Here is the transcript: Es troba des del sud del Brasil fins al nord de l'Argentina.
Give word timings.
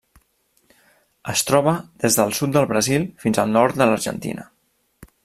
Es 1.33 1.43
troba 1.49 1.73
des 2.05 2.17
del 2.21 2.33
sud 2.39 2.57
del 2.57 2.67
Brasil 2.73 3.07
fins 3.25 3.41
al 3.45 3.55
nord 3.59 3.81
de 3.83 3.89
l'Argentina. 3.91 4.49